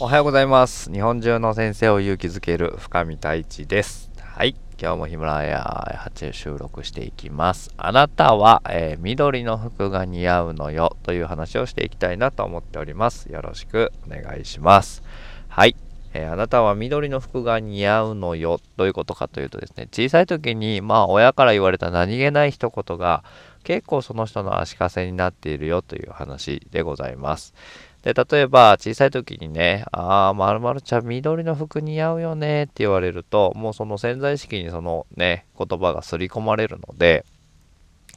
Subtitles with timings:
[0.00, 0.90] おはようございます。
[0.90, 4.10] 日本中の先生を勇気づける深見太一です。
[4.20, 4.56] はい。
[4.76, 5.62] 今日もヒムラヤ
[6.10, 7.72] 8収録していきます。
[7.76, 10.96] あなたは、えー、緑の服が似合うのよ。
[11.04, 13.26] という話をしていきたいなと思っております。
[13.26, 15.04] よろしくお願いします。
[15.46, 15.76] はい。
[16.12, 18.58] えー、あなたは緑の服が似合うのよ。
[18.76, 23.22] どういうことかというとですね、小さい時に、まあ、親から言われた何気ない一言が、
[23.64, 27.54] 結構その人の足かせになっているよという話でございます。
[28.02, 37.24] で、例えば小さい時にね、ああ、まるまるちゃん緑の服似合うよねって言われると、もうその潜在意識にそのね、言葉が刷り込まれるので、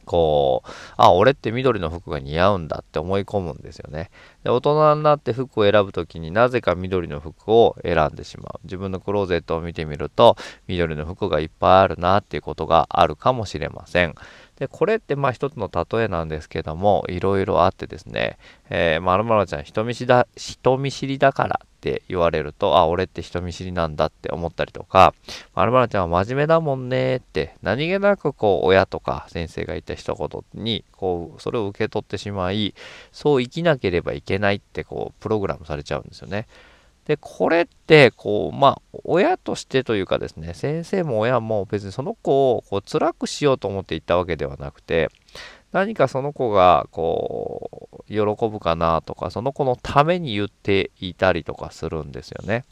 [0.08, 4.10] こう、あ、俺って緑の服が似合うんだって思い込むんですよね。
[4.44, 8.60] で、大人になって服を選ぶ時になぜか緑の服を選んでしまう。
[8.64, 10.38] 自分のクローゼットを見てみると、
[10.68, 14.16] 緑の服がいっぱいあるなっていうことがあるかもしれません。
[14.58, 18.38] で、これってまあ一つの例えなんですけども、いろいろあってですね、
[18.70, 25.14] えー、まるまるちゃん人見知りだ、人見知りだからって言われると、あ、俺って人見知りなんだって思ったりとか、
[25.54, 32.74] まるまるちゃんは真面目だもんねって、何気なくこう、親とか先生が言った一言に、こう、それを受け取ってしまい、
[33.12, 36.48] そう生きなければいけないって、こう、プログラムされちゃうんですよね。
[37.08, 45.10] で、これって、こう、まあ、親としてというかですね、先生も親も別にその子をこう辛くしようと思って言ったわけではなくて、
[45.72, 48.20] 何かその子が、こう、喜
[48.50, 52.66] ぶかなとか、その子のために言っていたりとかするんですよね。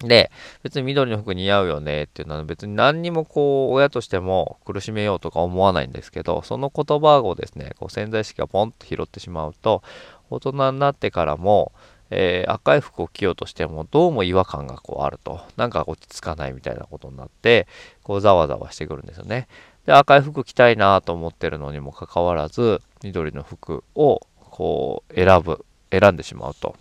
[0.00, 0.30] で、
[0.62, 9.82] 別に緑の服似合うよねっていうのは別に何にもこう親としても苦しめようとか思わないんですけど、その言葉をですね、こう潜在意識がポンと拾ってしまうと、
[10.30, 11.72] 大人になってからも、
[12.10, 15.40] えー、赤い服を着ようとしてもどうも違和感がこうあると。
[15.56, 17.66] なんか落ち着かないみたいなことになって
[18.02, 19.48] こうざわざわしてくるんですよね。
[19.86, 26.76] で赤い服着たいなと思ってるのにもかかわらず緑の服をこう選ぶ選んでしまうと。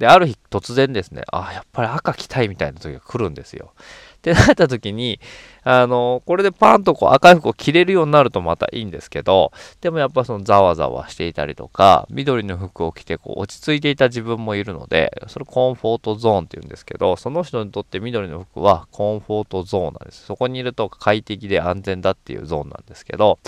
[0.00, 3.74] である日突然ですねああやっぱり赤着たいみたいな時が来るんですよ
[4.20, 5.18] ってなった時に、
[5.62, 20.26] あの、これでパンとこう赤い服を着れるようになるとまたいいんですけど、でもやっぱそのざわざわしていたりとか、緑の服を着てこう落ち着いていた自分もいるので、それコンフォートゾーンって言うんですけど、その人にとって緑の服はコンフォートゾーンなんです。
[20.26, 23.38] そこにいると快適で安全だっていうゾーンなんですけど、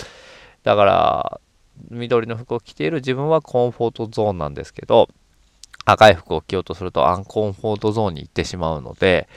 [0.62, 1.40] だから、
[1.90, 5.08] 緑の服を着ている自分はコンフォートゾーンなんですけど、
[5.84, 9.28] 赤い服を着ようとするとアンコンフォートゾーンに行ってしまうので、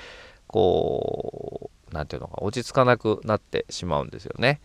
[0.47, 4.59] こう、何て言うのか、落ち着かなくなってしまうんですよね。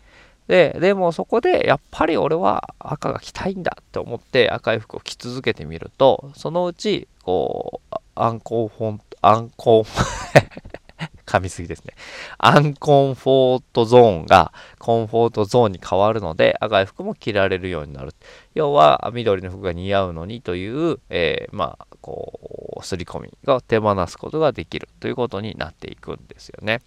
[0.47, 9.83] で、でもそこでやっぱり俺は赤が着たいんだって思って赤い服を着続けてみると、そのうち、こう、アンコンフォン、アンコン
[11.31, 11.93] 噛みすぎですね。
[12.37, 18.13] アンコンフォートゾーンがコンフォートゾーンに変わるので、赤い服も着られるようになる。
[18.53, 26.81] 要は、緑の服が似合うのにという、えー、まあ、こう、刷り込みが手放すことができるということになっていくんですよね。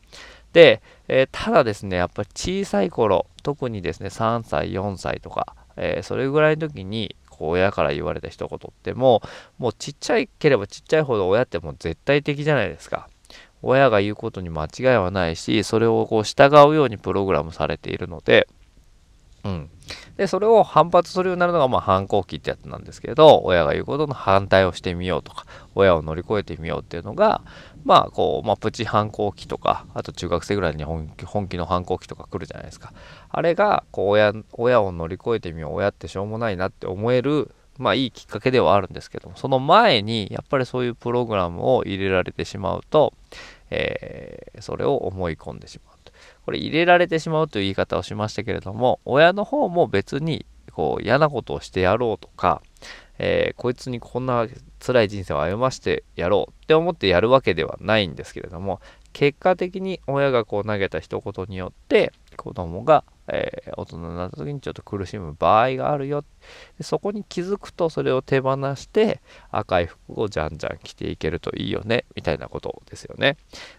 [0.52, 9.20] で、えー、ただですね、やっぱり小さい頃、特にですね、3歳、4歳とか、えー、それぐらいの時に、親から言われた一言っても
[9.58, 13.08] うもうちっちゃいければちっちゃいほど親ってもう絶対的じゃないですか。
[13.64, 18.48] 親が言うことに間違いはないし、それをこう従うようにプログラムされているので、
[19.44, 19.70] うん。
[20.16, 25.44] で、それを反発するようになるのが、まあ、反抗期ってやつなんですけど、親が言うことの反対をしてみようとか、
[25.74, 27.42] 親を乗り越えてみようっていうのが、
[27.84, 31.08] まあ、こう、まあ、プチ反抗期とか、あと中学生ぐらいに本
[31.48, 32.92] 気の反抗期とか来るじゃないですか。
[33.28, 43.12] あれが、こう、親、親を乗り越えてみよう、親ってしょうもないなって思える、まあいいきっかけではあるんですけども、その前にやっぱりそういうプログラムを入れられてしまうと、
[43.70, 46.12] えー、それを思い込んでしまうと。
[46.44, 52.62] これ入れられてしまうという言い方をしましたけれども、親の方も別にこう嫌なことをしてやろうとか、
[53.18, 54.46] えー、こいつにこんな
[54.84, 58.80] 辛い人生を歩ましてやろうって思ってやるわけではないんですけれども、
[59.12, 66.24] 結果的に親がこう投げた一言によって子供がえー、大人になった時にちょっと苦しむ場合があるよ
[66.76, 73.36] でそこに気づくとそれを手放して赤い服をじゃんじゃん着ていけるといいよねみたいなことですよね。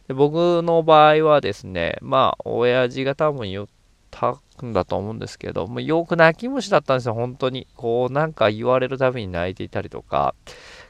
[0.07, 3.67] で僕の場合はですねまあ親父が多分言っ
[4.09, 7.67] たんだと思うんですけどもうよく泣き虫だったんですよ本当に。
[7.75, 10.33] こうなんか言われるたびに泣いていたりとか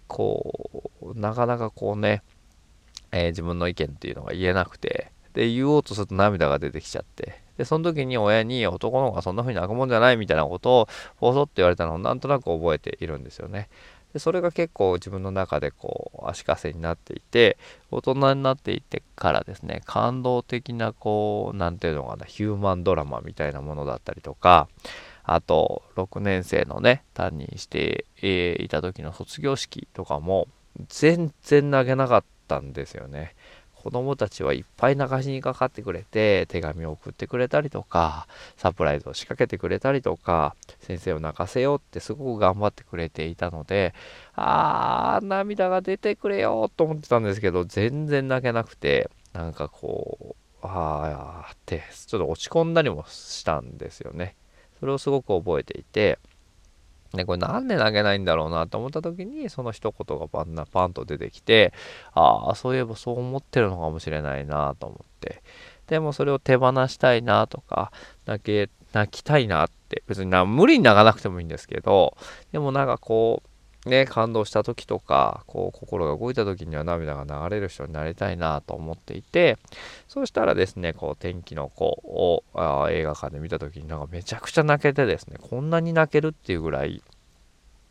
[0.07, 2.21] こうなかなかこうね、
[3.11, 7.44] えー、自分の意見っていうのが言えなくてで言おうとすると涙が出てきちゃって。
[7.57, 10.87] で、その時に親に男の子がそんな風に泣くもんじゃないみたいなことを、
[11.19, 13.69] ぼそって言われたのをなんとなく覚えているんですよね。
[14.15, 17.57] でそれが結構自分の中でこう足かせになっていて
[17.91, 24.69] 大人になっていってからですね感動的なこう何ていうのかなヒューマンドラマみたいなものだったりとか
[25.23, 28.05] あと6年生のね担任して
[28.63, 30.47] いた時の卒業式とかも
[30.87, 33.35] 全然投げなかったんですよね。
[33.85, 38.25] 子供たちはいっぱい流しにかかってくれて手紙を送ってくれたりとか
[38.57, 43.93] サプライズを仕掛けてくれたりとか先生を泣かせようってすごく頑張ってくれていたので
[44.33, 54.35] あー涙が出てくれよと思ってたんですけど全然泣けなくてなんかこうああってちょっと落ち込んだりもしたんですよね。
[54.79, 56.17] それをすごく覚えていて
[57.15, 61.73] ね、これなんで投げないんだろうなと思った時にその一言がパンなパンと出てきて
[62.13, 65.41] ああそういえばそう思ってるのかもしれないなと思って。
[65.87, 67.91] でもそれを手放したいなとか
[68.25, 72.17] 泣け泣きたいなって別にな無理に泣かなくてもいいんですけど
[72.51, 73.49] でもなんかこう
[73.85, 79.57] ね、感動した時とか、こう、心が動いた時には涙が流れる人になりたいなと思っていて、
[80.07, 87.03] そうしたらですね、こう、天気の子をあ映画館で見た時になんかめちゃくちゃ泣けてですね、こんなに泣けるっていうぐらい、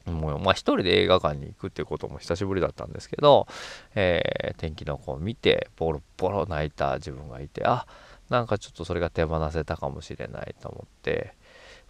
[0.06, 3.46] もう、まあ一人で映画館に行くっていうことも久しぶりだったんですけど、
[3.94, 7.87] えー、天気の子を見て、ボロボロ泣いた自分がいて、あ、
[8.31, 11.35] なんかちょっとそれが手放せたかもしれないと思って、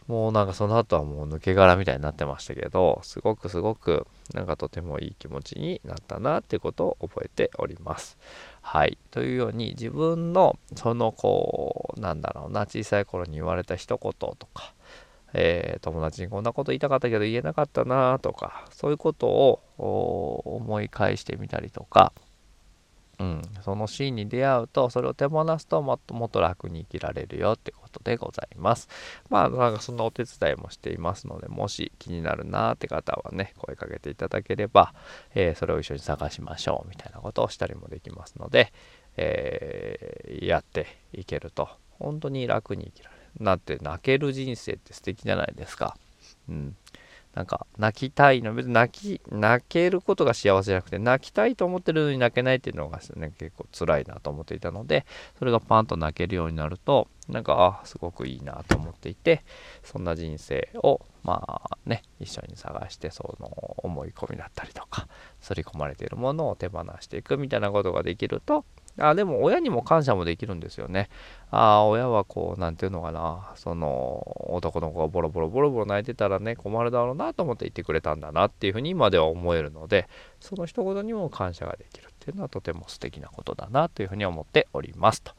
[0.07, 8.19] もうなんかその後はもう抜け殻みたいになってましたけど、すごくすごくなんかとてもいい気持ちになったなっていうことを覚えております。
[8.61, 8.99] はい。
[9.11, 14.75] というように自分のそのこう、なんだろうな、小さい頃に言われた一言とか、
[15.33, 22.13] えー、友達にこんなこと言いたかったけど言えなかったなとか、そういうことを思い返してみたりとか、
[23.19, 28.89] うん、そのシーンに出会うとそれを手放すともっともっと楽に生きられるよってことでございます。
[29.31, 34.95] まあなんかそんなお手伝いもしていますのでもし気になるなって方はね声かけていただければ、
[35.35, 38.73] えー、それを一緒に探しましょうみたいなことをしたりもできますので、
[39.17, 41.69] えー、やっていけると
[41.99, 43.25] 本当に楽に生きられる。
[43.41, 45.97] なって泣ける人生って素敵じゃないですか。
[46.49, 46.77] うん。
[47.35, 55.05] なんか泣きたいの別に泣き泣けることが幸せじゃなくて泣きたいと思ってるのに泣けないっていうのが、ね、結構辛いなと思っていたので
[55.39, 59.45] それがパンと泣けるようになるとなんかあすごくいいなと思っていて
[59.83, 63.49] そんな人生をまあね一緒に探してその
[63.79, 65.09] 思い込みだったりとか
[65.41, 68.65] 刷り込まれているものを手放していくみたいなことができると
[68.99, 71.09] あでも親にも感謝もできるんですよね。
[71.51, 74.23] ああ、親はこう、なんていうのかな、その
[74.55, 80.09] 男の子がボロボロボロボロ泣いてたらね、困るだろうなと思って言ってくれたんだなっていうふうに今では思えるので、
[80.41, 85.23] その一言にも感謝ができるっていうのはとても素敵なことだなというふうに思っております。
[85.23, 85.33] と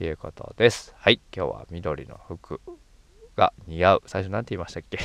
[0.00, 0.94] いうことです。
[0.98, 2.60] はい、今日は緑の服
[3.36, 4.02] が似合う。
[4.06, 4.98] 最初何て言いましたっけ？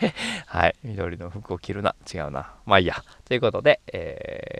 [0.46, 1.94] はい、緑の服を着るな。
[2.12, 2.54] 違うな。
[2.64, 2.94] まあいいや。
[3.24, 4.59] ということで、え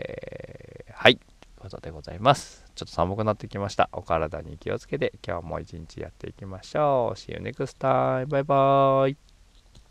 [1.81, 2.65] でございます。
[2.75, 3.89] ちょっと寒くなってきました。
[3.91, 7.17] お体に気をつけて今日も一日やっていきましょう。
[7.17, 8.27] See you next time.
[8.27, 9.30] バイバーイ。